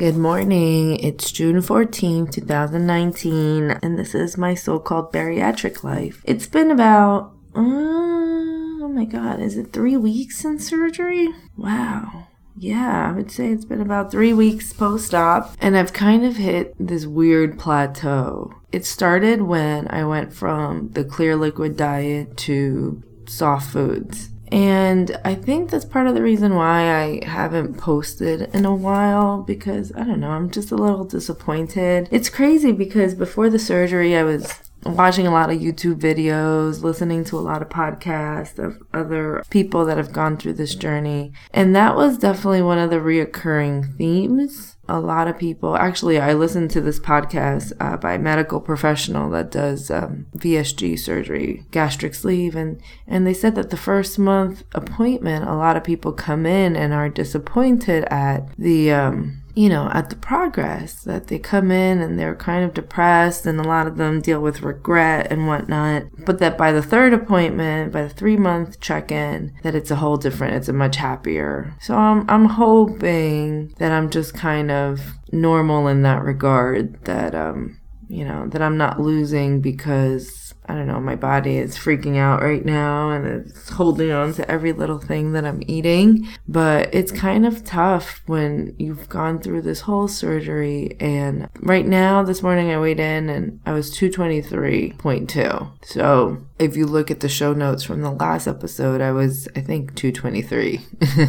[0.00, 0.98] Good morning.
[1.00, 6.22] It's June 14th, 2019, and this is my so called bariatric life.
[6.24, 11.28] It's been about, uh, oh my god, is it three weeks since surgery?
[11.54, 12.28] Wow.
[12.56, 16.36] Yeah, I would say it's been about three weeks post op, and I've kind of
[16.36, 18.54] hit this weird plateau.
[18.72, 24.29] It started when I went from the clear liquid diet to soft foods.
[24.52, 29.42] And I think that's part of the reason why I haven't posted in a while
[29.42, 32.08] because I don't know, I'm just a little disappointed.
[32.10, 37.24] It's crazy because before the surgery, I was watching a lot of YouTube videos, listening
[37.24, 41.32] to a lot of podcasts of other people that have gone through this journey.
[41.52, 46.32] And that was definitely one of the reoccurring themes a lot of people actually i
[46.32, 52.12] listened to this podcast uh, by a medical professional that does um, vsg surgery gastric
[52.12, 56.44] sleeve and and they said that the first month appointment a lot of people come
[56.44, 61.70] in and are disappointed at the um, you know, at the progress that they come
[61.70, 65.46] in and they're kind of depressed and a lot of them deal with regret and
[65.46, 66.04] whatnot.
[66.24, 69.96] But that by the third appointment, by the three month check in, that it's a
[69.96, 71.74] whole different, it's a much happier.
[71.80, 75.00] So I'm, I'm hoping that I'm just kind of
[75.32, 80.86] normal in that regard, that, um, you know, that I'm not losing because I don't
[80.86, 85.00] know, my body is freaking out right now and it's holding on to every little
[85.00, 86.28] thing that I'm eating.
[86.46, 90.96] But it's kind of tough when you've gone through this whole surgery.
[91.00, 95.72] And right now, this morning I weighed in and I was 223.2.
[95.84, 99.62] So if you look at the show notes from the last episode, I was, I
[99.62, 100.80] think, 223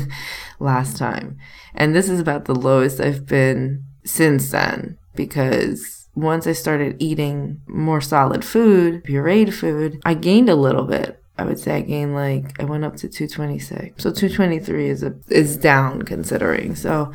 [0.60, 1.40] last time.
[1.74, 7.62] And this is about the lowest I've been since then because once I started eating
[7.68, 11.22] more solid food, pureed food, I gained a little bit.
[11.38, 14.04] I would say I gained like I went up to 226.
[14.04, 16.76] So 223 is a is down considering.
[16.76, 17.12] So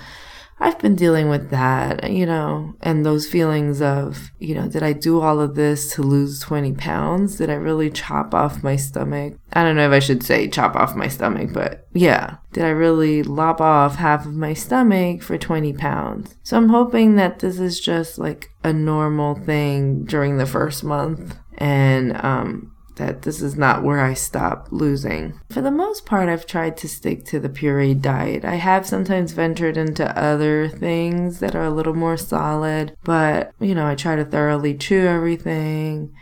[0.59, 4.95] I've been dealing with that, you know, and those feelings of, you know, did I
[4.95, 7.37] do all of this to lose 20 pounds?
[7.37, 9.35] Did I really chop off my stomach?
[9.53, 12.37] I don't know if I should say chop off my stomach, but yeah.
[12.53, 16.37] Did I really lop off half of my stomach for 20 pounds?
[16.43, 21.37] So I'm hoping that this is just like a normal thing during the first month.
[21.59, 25.41] And, um, that this is not where I stop losing.
[25.51, 28.45] For the most part, I've tried to stick to the pureed diet.
[28.45, 33.75] I have sometimes ventured into other things that are a little more solid, but you
[33.75, 36.15] know, I try to thoroughly chew everything.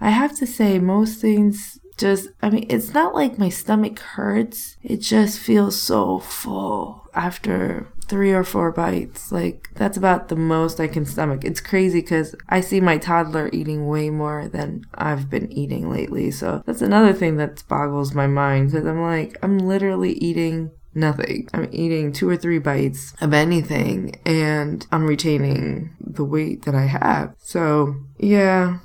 [0.00, 4.76] I have to say, most things just, I mean, it's not like my stomach hurts,
[4.82, 9.32] it just feels so full after three or four bites.
[9.32, 11.44] Like, that's about the most I can stomach.
[11.44, 16.30] It's crazy because I see my toddler eating way more than I've been eating lately.
[16.30, 21.48] So that's another thing that boggles my mind because I'm like, I'm literally eating nothing.
[21.54, 26.84] I'm eating two or three bites of anything and I'm retaining the weight that I
[26.84, 27.34] have.
[27.38, 28.80] So, yeah,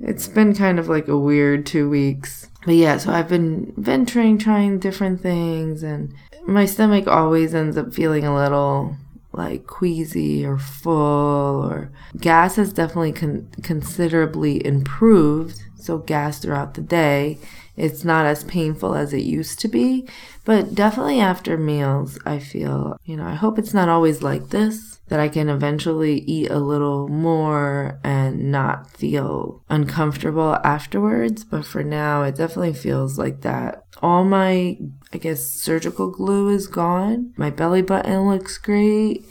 [0.00, 2.48] it's been kind of like a weird two weeks.
[2.64, 6.14] But yeah, so I've been venturing, trying different things, and
[6.46, 8.96] my stomach always ends up feeling a little
[9.32, 16.82] like queasy or full or gas has definitely con- considerably improved so gas throughout the
[16.82, 17.38] day
[17.76, 20.06] it's not as painful as it used to be
[20.44, 24.92] but definitely after meals i feel you know i hope it's not always like this
[25.12, 31.44] that I can eventually eat a little more and not feel uncomfortable afterwards.
[31.44, 33.84] But for now, it definitely feels like that.
[34.00, 34.78] All my,
[35.12, 37.34] I guess, surgical glue is gone.
[37.36, 39.26] My belly button looks great.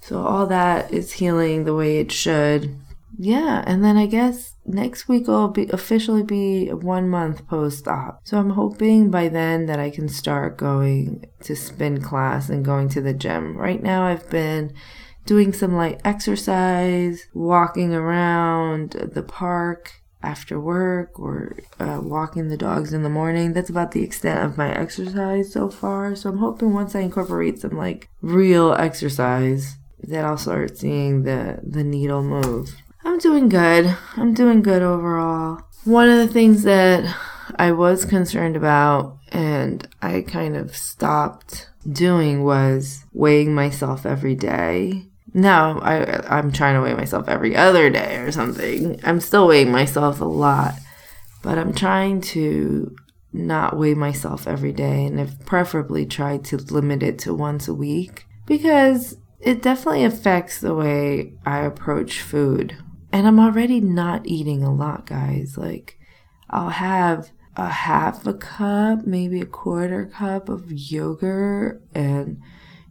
[0.00, 2.78] So all that is healing the way it should.
[3.18, 8.20] Yeah, and then I guess next week will be officially be one month post op.
[8.24, 12.88] So I'm hoping by then that I can start going to spin class and going
[12.90, 13.56] to the gym.
[13.56, 14.74] Right now I've been
[15.26, 19.92] doing some light exercise, walking around the park
[20.22, 23.52] after work or uh, walking the dogs in the morning.
[23.52, 26.16] That's about the extent of my exercise so far.
[26.16, 31.60] So I'm hoping once I incorporate some like real exercise that I'll start seeing the
[31.62, 32.74] the needle move.
[33.04, 33.96] I'm doing good.
[34.16, 35.60] I'm doing good overall.
[35.84, 37.04] One of the things that
[37.56, 45.06] I was concerned about and I kind of stopped doing was weighing myself every day
[45.34, 49.00] Now I I'm trying to weigh myself every other day or something.
[49.04, 50.74] I'm still weighing myself a lot,
[51.42, 52.94] but I'm trying to
[53.32, 57.74] not weigh myself every day and I've preferably tried to limit it to once a
[57.74, 62.76] week because it definitely affects the way I approach food.
[63.14, 65.56] And I'm already not eating a lot, guys.
[65.56, 66.00] Like
[66.50, 72.42] I'll have a half a cup, maybe a quarter cup of yogurt and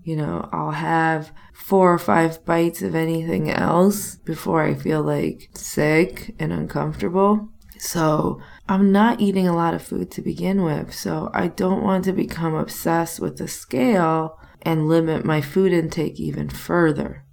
[0.03, 5.49] You know, I'll have four or five bites of anything else before I feel like
[5.53, 7.49] sick and uncomfortable.
[7.79, 10.93] So I'm not eating a lot of food to begin with.
[10.93, 16.19] So I don't want to become obsessed with the scale and limit my food intake
[16.19, 17.25] even further.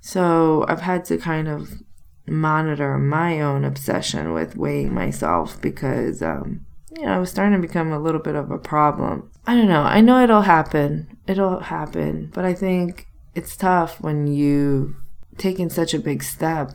[0.00, 1.82] So I've had to kind of
[2.26, 6.64] monitor my own obsession with weighing myself because, um,
[6.96, 9.30] you know, it was starting to become a little bit of a problem.
[9.46, 9.82] I don't know.
[9.82, 11.18] I know it'll happen.
[11.26, 12.30] It'll happen.
[12.32, 14.94] But I think it's tough when you've
[15.36, 16.72] taken such a big step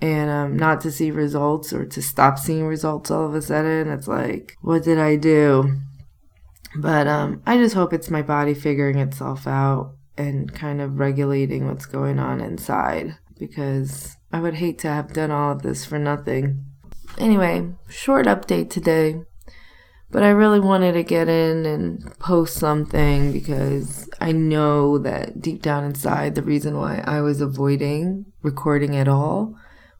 [0.00, 3.90] and um, not to see results or to stop seeing results all of a sudden.
[3.90, 5.80] It's like, what did I do?
[6.76, 11.66] But um, I just hope it's my body figuring itself out and kind of regulating
[11.66, 15.98] what's going on inside because I would hate to have done all of this for
[15.98, 16.64] nothing.
[17.18, 19.22] Anyway, short update today.
[20.10, 25.62] But I really wanted to get in and post something because I know that deep
[25.62, 29.56] down inside, the reason why I was avoiding recording at all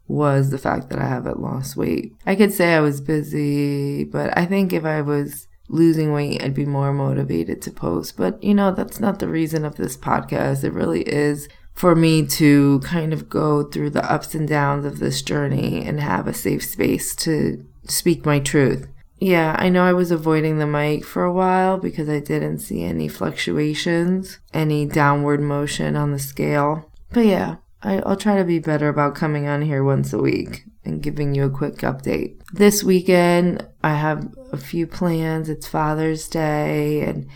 [0.06, 2.12] was the fact that I haven't lost weight.
[2.24, 6.54] I could say I was busy, but I think if I was losing weight, I'd
[6.54, 8.16] be more motivated to post.
[8.16, 10.62] But you know, that's not the reason of this podcast.
[10.62, 14.98] It really is for me to kind of go through the ups and downs of
[14.98, 18.88] this journey and have a safe space to speak my truth.
[19.18, 22.82] Yeah, I know I was avoiding the mic for a while because I didn't see
[22.82, 26.90] any fluctuations, any downward motion on the scale.
[27.12, 30.64] But yeah, I, will try to be better about coming on here once a week
[30.84, 32.40] and giving you a quick update.
[32.52, 35.48] This weekend, I have a few plans.
[35.48, 37.26] It's Father's Day, and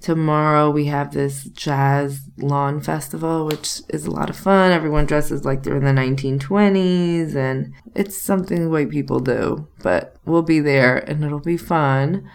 [0.00, 4.72] tomorrow we have this jazz lawn festival, which is a lot of fun.
[4.72, 10.42] Everyone dresses like they're in the 1920s, and it's something white people do, but we'll
[10.42, 12.28] be there and it'll be fun.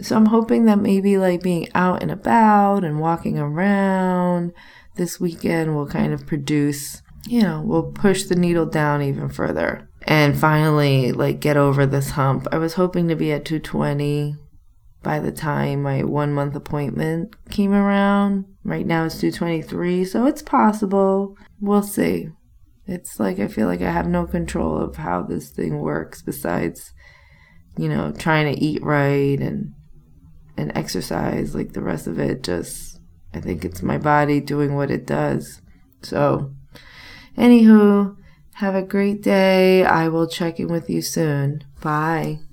[0.00, 4.52] So I'm hoping that maybe like being out and about and walking around
[4.96, 9.88] this weekend will kind of produce, you know, will push the needle down even further
[10.02, 12.46] and finally like get over this hump.
[12.52, 14.36] I was hoping to be at 220
[15.04, 18.46] by the time my one month appointment came around.
[18.64, 21.36] Right now it's 223, so it's possible.
[21.60, 22.30] We'll see.
[22.86, 26.92] It's like I feel like I have no control of how this thing works besides,
[27.76, 29.74] you know, trying to eat right and
[30.56, 31.54] and exercise.
[31.54, 32.98] Like the rest of it just
[33.32, 35.60] I think it's my body doing what it does.
[36.02, 36.54] So
[37.36, 38.16] anywho,
[38.54, 39.84] have a great day.
[39.84, 41.64] I will check in with you soon.
[41.80, 42.40] Bye.